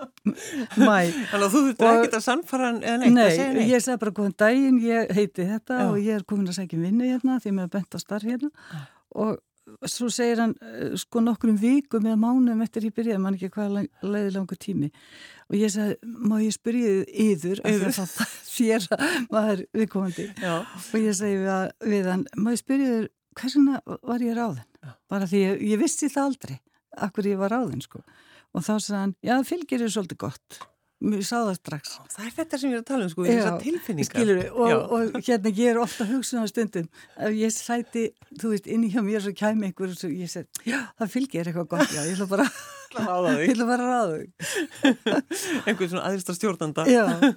[0.81, 3.59] mæ Þannig að þú þurfti ekki að sannfara en eitt nei, að segja neitt?
[3.59, 5.89] Nei, ég sagði bara góðan daginn, ég heiti þetta Já.
[5.89, 8.51] og ég er komin að segja vinnu hérna því mér er bent á starf hérna.
[8.73, 8.81] Já.
[9.19, 9.37] og
[9.85, 13.83] svo segir hann eh, sko nokkrum vikum eða mánum eftir ég byrjaði, mann ekki hvað
[14.01, 14.89] leiði langu tími.
[15.49, 17.61] Og ég sagði, má ég spyrja yður?
[17.69, 18.15] Að það
[18.49, 18.89] þér
[19.35, 20.27] maður viðkomandi.
[20.49, 21.53] Og ég segi við,
[21.93, 24.65] við hann, má ég spyrja yður hversuna var ég ráðin?
[25.11, 26.57] Bara því ég, ég vissi það aldrei
[27.07, 28.03] akkur ég var áðin sko.
[28.57, 30.59] Og þá sagði hann, já fylgir þér svolítið gott.
[30.99, 31.93] Mér sá það strax.
[32.11, 34.15] Það er þetta sem ég er að tala um sko, þessar tilfinningar.
[34.51, 36.89] og, og hérna ég er ofta hugsun á stundum.
[37.15, 38.03] Ef ég sæti,
[38.41, 41.53] þú veist, inn í hjá mér svo kæmi einhver og ég segi, já það fylgir
[41.53, 42.49] eitthvað gott, já, ég ætla bara
[43.43, 44.29] ég ætla bara að ráða þig
[45.69, 46.87] einhvern svona aðristar stjórnanda.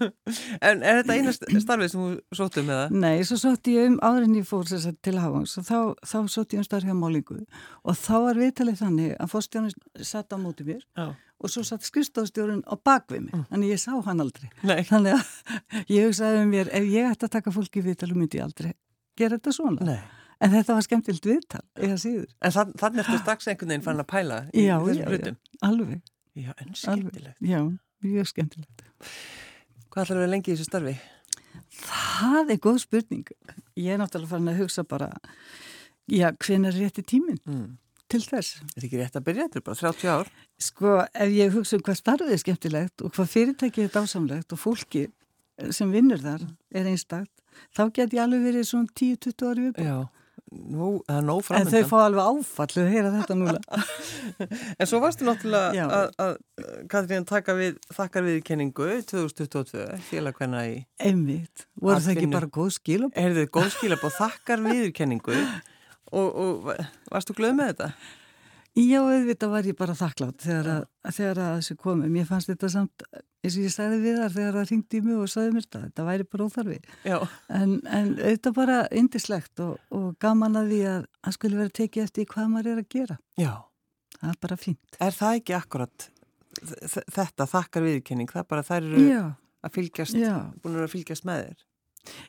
[0.68, 3.00] En er þetta eina starfið sem þú sóttum með það?
[3.04, 5.80] Nei, svo sótti ég um áðurinn ég fór til Havangs og þá,
[6.14, 9.76] þá sótti ég um starf hjá Málingu og þá var viðtalið þannig að fórstjónus
[10.08, 11.12] satt á móti mér já.
[11.42, 13.50] og svo satt skrifstofstjórun á bakvið mig, mm.
[13.52, 14.48] þannig ég sá hann aldrei.
[14.64, 14.80] Nei.
[14.88, 18.48] þannig að ég hugsaði um mér ef ég ætti að taka fólki viðtal myndi ég
[18.48, 18.74] aldrei
[19.20, 19.86] gera þetta svona.
[19.86, 20.21] Nei.
[20.42, 21.62] En þetta var skemmtilt viðtal,
[22.42, 23.20] En þann, þannig eftir
[23.70, 26.02] veginn fann að pæla í já, þessum hlutum já, alveg.
[26.36, 26.52] Já,
[26.90, 27.60] alveg, Já,
[28.08, 28.84] mjög skemmtilegt.
[29.92, 30.96] Hvað ætlar að vera lengi í þessu starfi?
[31.82, 33.28] Það er góð spurning.
[33.80, 35.10] Ég er náttúrulega farin að hugsa bara
[36.12, 37.78] já, hven er rétti tíminn Mm.
[38.12, 38.60] til þess?
[38.60, 40.32] Þetta er ekki rétt að byrja, þetta er bara 30 ár.
[40.60, 44.60] Sko, ef ég hugsa um hvað starfið er skemmtilegt og hvað fyrirtækið er dásamlegt og
[44.60, 45.06] fólki
[45.72, 46.42] sem vinnur þar
[46.74, 47.32] er einstakt,
[47.76, 49.80] þá get ég alveg verið svona 10-20 ári upp.
[50.52, 53.60] Nú, það er nóg En framöndan þau fá alveg áfallið að heyra þetta núna.
[54.82, 61.68] En svo varstu náttúrulega að, að Katrín taka við þakkar viðkenningu 2022, félagvenna í Einmitt.
[61.80, 63.14] Voru það ekki bara góð skilum?
[63.16, 65.38] Erðu góð skilabóð þakkar viðkenningu
[66.20, 66.74] og, og
[67.14, 67.92] varstu glöð með þetta?
[68.80, 70.84] Já, auðvitað var ég bara þakklátt þegar að,
[71.18, 72.08] þegar að þessu komi.
[72.14, 73.04] Mér fannst þetta samt,
[73.44, 75.82] eins og ég sagði við þar þegar það ringdi í mig og sagði mér þetta,
[75.88, 76.78] þetta væri bara óþarfi.
[77.10, 77.18] Já,
[77.52, 82.06] En, en auðvitað bara indislegt og, og gaman að því að það skulle vera tekið
[82.06, 83.20] eftir hvað maður er að gera.
[83.42, 83.52] já
[84.22, 84.98] Það er bara fínt.
[85.02, 86.08] Er það ekki akkurat
[87.16, 88.30] þetta þakkar viðkenning?
[88.32, 89.22] Það er bara þær eru Já,
[89.66, 90.18] að fylgjast,
[90.62, 91.64] búin að fylgjast með þér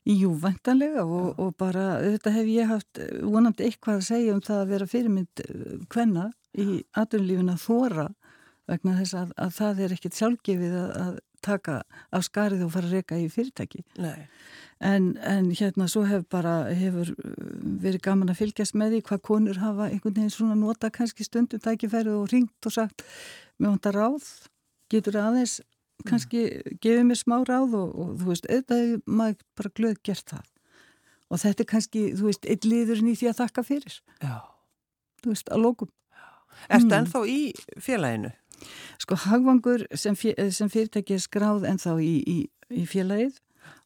[0.09, 4.43] Jú, væntanlega og, og bara auðvitað hef ég haft eh, vonandi eitthvað að segja um
[4.45, 5.45] það að vera fyrirmynd
[5.93, 8.09] hvenna í aðunlífin að þóra
[8.71, 11.79] vegna þess að, að það er ekkit sjálfgefið að, að taka
[12.15, 13.83] af skarið og fara að reyka í fyrirtæki.
[13.99, 14.29] Nei,
[14.83, 17.35] En, en hérna svo hef bara, hefur uh,
[17.85, 21.63] verið gaman að fylgjast með því hvað konur hafa einhvern veginn svona nota kannski stundum
[21.63, 23.05] tækifærið og ringt og sagt
[23.63, 24.27] mér vantar ráð,
[24.91, 25.61] getur aðeins
[26.09, 26.43] kannski
[26.83, 30.47] gefið mér smá ráð og, og þú veist, auðvitað maður bara glöð gert það.
[31.33, 34.35] Og þetta er kannski, þú veist, eitt liðurinn í því að þakka fyrir, já
[35.23, 35.89] þú veist, að lókum.
[36.69, 36.99] Ertu Mm.
[36.99, 37.41] ennþá í
[37.81, 38.33] félaginu?
[38.99, 42.37] Sko, hagvangur sem, fyr, sem fyrirtæki er skráð ennþá í, í,
[42.71, 43.39] í félagið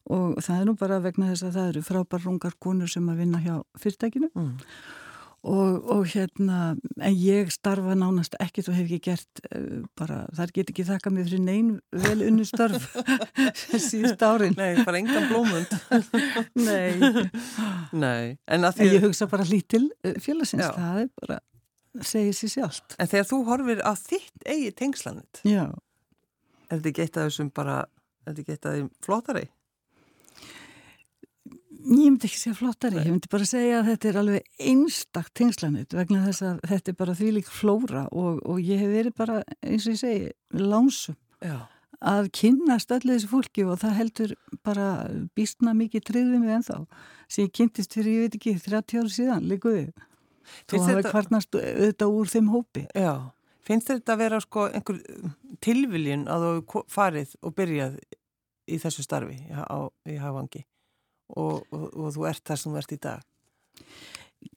[0.09, 3.17] og það er nú bara vegna þess að það eru frábær rungar konur sem að
[3.23, 4.57] vinna hjá fyrirtækinu Mm.
[5.45, 10.53] Og, og hérna, en ég starfa nánast ekkert og hef ekki gert uh, bara, þar
[10.55, 11.73] get ekki þakka mig fyrir neyn
[12.05, 12.87] vel unnu störf
[13.89, 14.55] síðust árin.
[14.57, 15.75] Nei, bara engan blómund
[16.67, 16.97] Nei,
[17.93, 19.85] Nei, en að en ég hugsa bara lítil
[20.23, 20.73] félagsins, Já.
[20.75, 21.41] það er bara,
[22.01, 22.97] segir sér sjálft.
[22.97, 25.69] En þegar þú horfir á þitt eigi tengslanet Já.
[26.71, 27.83] er þetta eitt af þessum bara
[28.27, 29.45] er þetta eitt af þeim flottari?
[31.87, 35.93] Ég myndi ekki segja flottari, ég myndi bara segja að þetta er alveg einstakt tengslanit
[35.95, 39.37] vegna þess að þetta er bara því lík flóra og, og ég hef verið bara,
[39.63, 40.27] eins og ég segi,
[40.59, 41.57] lánsum Já.
[41.97, 44.33] Að kynnast öllu þessu fólki og það heldur
[44.67, 44.89] bara
[45.37, 46.75] býstna mikið tryggðið mig ennþá.
[47.25, 49.87] Sem ég kynntist fyrir, ég veit ekki, 30 ára síðan, líkuði.
[50.69, 52.85] Þú hafa þetta- kvarnast auðvitað úr þeim hópi.
[52.93, 53.13] Já,
[53.65, 55.01] finnst þetta að vera sko einhver
[55.65, 57.97] tilviljun að þú farið og byrjað
[58.67, 60.65] í þessu starfi á, í Havangi
[61.35, 63.25] og, og, og þú ert þar sem þú ert í dag?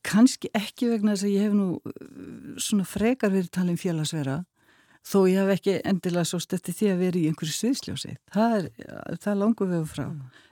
[0.06, 4.42] Kannski ekki vegna þess að ég hef nú uh, svona frekar verið talin félagsvera
[5.06, 8.14] þó ég hef ekki endilega svo stötti því að vera í einhverju sviðsljósi.
[8.34, 8.70] Það er,
[9.16, 10.06] það er langur vegu frá.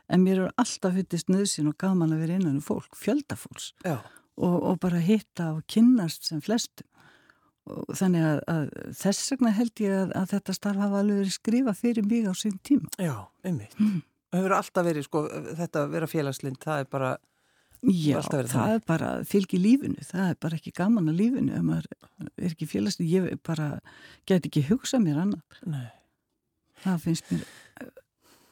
[0.09, 3.99] En mér er alltaf fyttist nöðsin og gaman að vera innan um fólk, fjöldafólks Já.
[4.41, 6.87] og, og bara hitta og kynnast sem flestu.
[7.69, 11.35] Og þannig að, að þess vegna held ég að, að þetta starf hafa alveg verið
[11.35, 12.89] skrifa fyrir mig á sín tíma.
[12.97, 13.77] Já, einmitt.
[13.77, 14.01] Mm.
[14.35, 15.23] Hefur alltaf verið, sko,
[15.59, 17.13] þetta að vera félagslind, það er bara,
[17.87, 18.75] Já, það þannig.
[18.75, 21.87] er bara fylgi lífinu, það er bara ekki gaman að lífinu ef maður
[22.27, 23.69] er ekki félagsli, ég bara
[24.27, 25.87] get ekki hugsað mér annað, nei.
[26.85, 27.47] það finnst mér,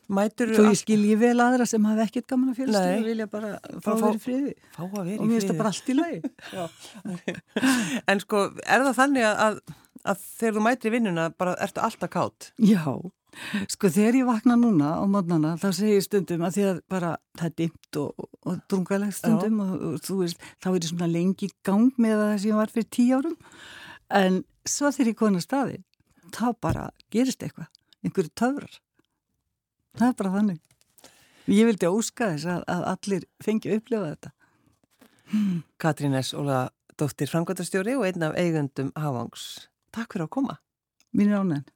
[0.06, 2.98] Mætur þó ég skilji vel aðra sem hafa ekkert gaman að félagsli Nei.
[3.00, 5.48] og vilja bara fá Bara fá- verið friði fá að vera og í mér finnst
[5.48, 5.58] það friði.
[5.58, 6.20] bara allt í lagi.
[8.14, 9.58] En sko, er það þannig að, að,
[10.12, 12.48] að þegar þú mætir í vinnuna, bara ertu alltaf kátt?
[12.62, 12.84] Já,
[13.72, 17.10] sko þegar ég vakna núna á mótnana þá segir ég stundum að því að bara
[17.36, 20.88] það er dimmt og, og, og drungalegt stundum og, og þú veist, þá er ég
[20.90, 23.36] svona lengi í gang með það sem ég var fyrir tíu árum.
[24.20, 25.82] En svo þegar ég kona staði
[26.36, 27.70] þá bara gerist eitthvað
[28.06, 28.80] einhverju töfrar.
[29.96, 30.62] Það er bara þannig.
[31.46, 34.32] Ég vildi óska þess að, að allir fengi að upplifa þetta.
[35.82, 36.32] Katrín S.
[36.38, 36.66] Óla
[36.98, 39.66] dóttir framkvæmtastjóri og einn af eigundum Havangs.
[39.94, 40.60] Takk fyrir að koma.
[41.16, 41.75] mín er ánægn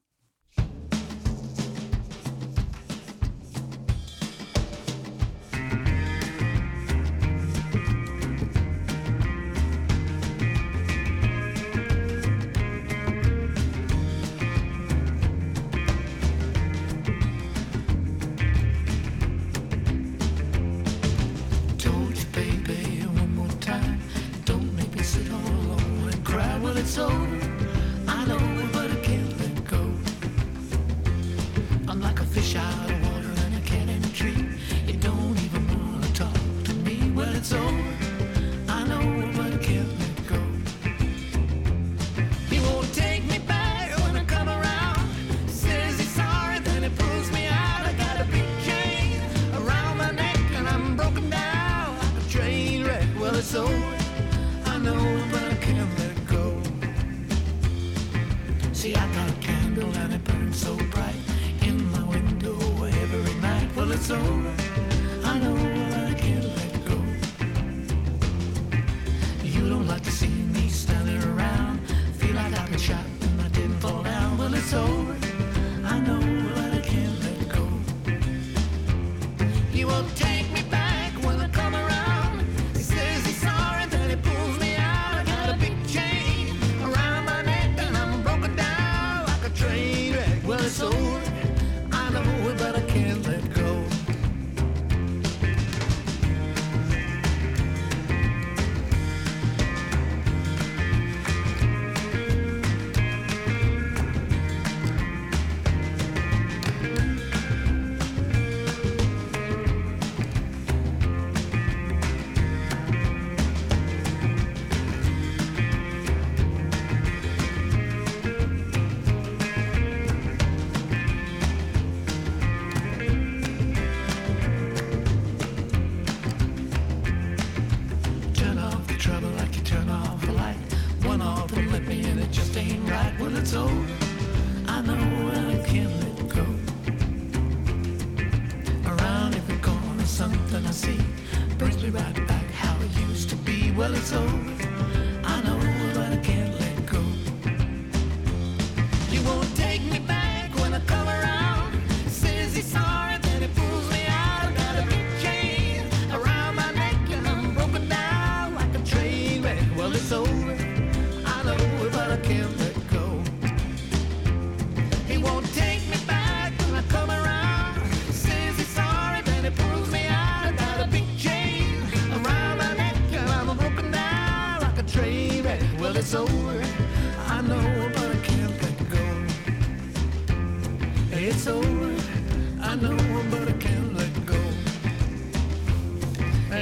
[149.81, 151.30] take me back when I come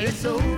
[0.01, 0.58] It's over.